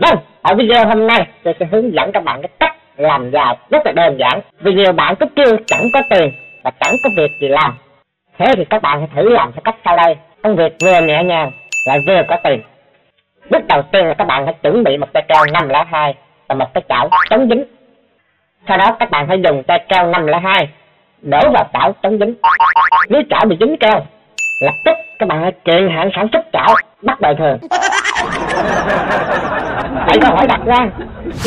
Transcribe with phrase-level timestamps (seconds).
[0.00, 3.56] Vâng, ở video hôm nay tôi sẽ hướng dẫn các bạn cái cách làm giàu
[3.70, 4.40] rất là đơn giản.
[4.60, 6.32] Vì nhiều bạn cứ kêu chẳng có tiền
[6.64, 7.78] và chẳng có việc gì làm.
[8.38, 10.16] Thế thì các bạn hãy thử làm theo cách sau đây.
[10.42, 11.52] Công việc vừa nhẹ nhàng
[11.86, 12.62] lại vừa có tiền.
[13.50, 16.14] Bước đầu tiên là các bạn hãy chuẩn bị một cây keo 502
[16.48, 17.64] và một cái chảo chống dính.
[18.68, 20.68] Sau đó các bạn hãy dùng cây keo 502
[21.22, 22.34] đổ vào chảo chống dính.
[23.08, 24.06] Nếu chảo bị dính keo,
[24.60, 27.58] lập tức các bạn hãy kiện hạn sản xuất chảo bắt đời thường.
[30.06, 30.86] Vậy câu hỏi đặt ra,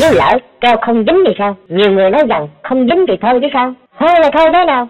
[0.00, 1.56] nếu lỡ keo không dính thì sao?
[1.68, 3.72] Nhiều người nói rằng không dính thì thôi chứ sao?
[4.00, 4.88] Thôi là thôi thế nào?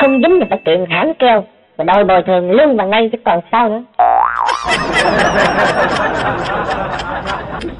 [0.00, 1.44] Không dính thì phải kiện hãng keo
[1.76, 3.82] và đòi bồi thường lương và ngay chứ còn sao nữa.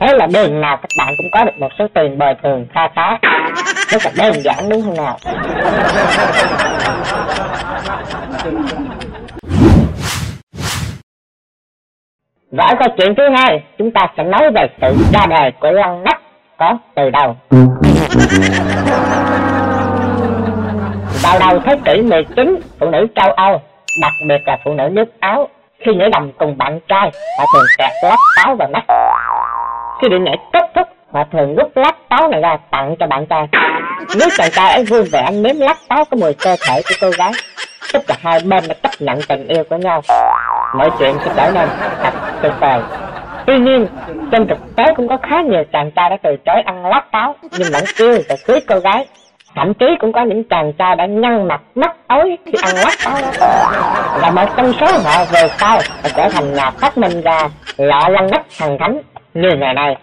[0.01, 2.89] Thế là đường nào các bạn cũng có được một số tiền bồi thường kha
[2.97, 3.19] khá.
[3.89, 5.17] Rất là đơn giản đúng không nào?
[12.61, 15.71] Và ở câu chuyện thứ hai, chúng ta sẽ nói về sự ra đời của
[15.71, 16.21] lăng nắp
[16.59, 17.37] có từ đầu.
[21.23, 23.61] Vào đầu thế kỷ 19, phụ nữ châu Âu,
[24.03, 27.67] đặc biệt là phụ nữ nước Áo, khi nhảy đầm cùng bạn trai, họ thường
[27.79, 28.85] kẹt lát táo vào mắt.
[30.03, 33.27] Khi bị nhảy kết thúc, họ thường rút lát táo này ra tặng cho bạn
[33.27, 33.49] trai.
[34.19, 37.11] Nếu chàng trai ấy vui vẻ nếm lát táo có mùi cơ thể của cô
[37.19, 37.33] gái,
[37.93, 40.03] tức là hai bên đã chấp nhận tình yêu của nhau
[40.75, 41.69] mọi chuyện sẽ trở nên
[42.03, 42.83] thật tuyệt vời
[43.47, 43.87] tuy nhiên,
[44.33, 47.35] trên thực tế cũng có khá nhiều chàng trai đã từ chối ăn lát táo,
[47.59, 49.07] nhưng vẫn kêu và cưới cô gái.
[49.55, 52.95] Thậm chí cũng có những chàng trai đã nhăn mặt mắt tối khi ăn lát
[53.05, 53.17] táo.
[54.23, 58.09] Và một trong số họ về sau đã trở thành nhà phát minh ra lọ
[58.09, 59.01] lăn nắp thần thánh
[59.35, 59.97] như ngày nay.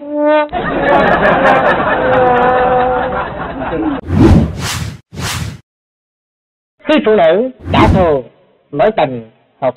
[6.87, 8.23] Khi phụ nữ trả thù,
[8.71, 9.73] mối tình hụt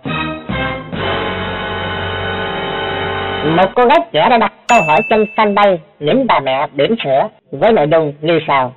[3.45, 7.29] một cô gái trẻ đã đặt câu hỏi trên fanpage những bà mẹ điểm sữa
[7.53, 8.73] với nội dung như sau.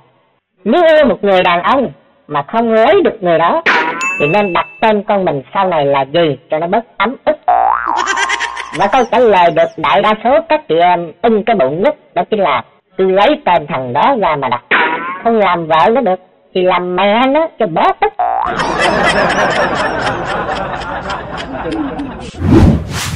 [0.64, 1.90] Nếu yêu một người đàn ông
[2.28, 3.62] mà không lấy được người đó,
[4.20, 7.36] thì nên đặt tên con mình sau này là gì cho nó bớt ấm ức?
[8.78, 11.94] Và câu trả lời được đại đa số các chị em in cái bụng nhất
[12.14, 12.62] đó chính là
[12.96, 14.62] cứ lấy tên thằng đó ra mà đặt.
[15.24, 16.20] Không làm vợ nó được,
[16.54, 18.12] thì làm mẹ nó cho bớt ức.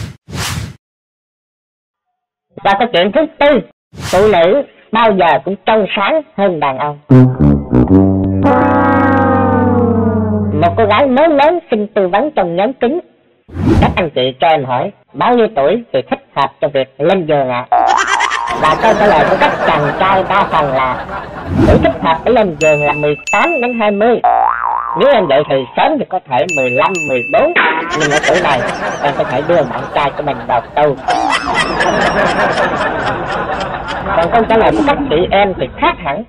[2.65, 3.61] và câu chuyện thứ tư,
[4.13, 6.99] phụ nữ bao giờ cũng trong sáng hơn đàn ông.
[10.61, 13.01] Một cô gái mới lớn xin tư vấn trong nhóm kính.
[13.81, 17.27] Các anh chị cho em hỏi, bao nhiêu tuổi thì thích hợp cho việc lên
[17.27, 17.67] giường ạ?
[17.71, 17.79] À?
[18.61, 21.07] và câu trả lời của các chàng trai đa phần là,
[21.67, 24.21] tuổi thích hợp để lên giường là 18 đến 20
[24.99, 27.53] nếu em dậy thì sớm thì có thể 15, 14
[28.01, 28.61] Nhưng ở tuổi này
[29.03, 30.97] em có thể đưa bạn trai của mình vào tu
[34.17, 36.25] Còn câu trả lời của các chị em thì khác hẳn.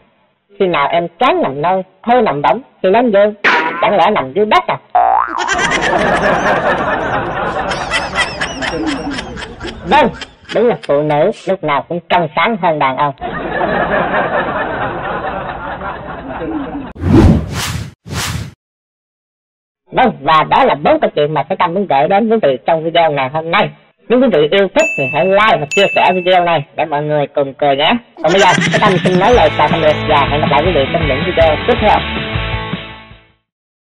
[0.59, 3.33] Khi nào em chán nằm nơi, thôi nằm bóng thì lên giường
[3.81, 4.77] Chẳng lẽ nằm dưới đất à?
[9.89, 10.09] Vâng,
[10.55, 13.13] đúng là phụ nữ lúc nào cũng trong sáng hơn đàn ông.
[19.91, 22.57] Vâng, và đó là bốn câu chuyện mà Thái Tâm muốn gửi đến quý vị
[22.65, 23.69] trong video ngày hôm nay.
[24.09, 27.03] Nếu quý vị yêu thích thì hãy like và chia sẻ video này để mọi
[27.03, 27.91] người cùng cười nhé.
[28.23, 28.47] Còn bây giờ,
[28.81, 31.19] Tâm xin nói lời chào tạm biệt và hẹn gặp lại quý vị trong những
[31.25, 31.97] video tiếp theo.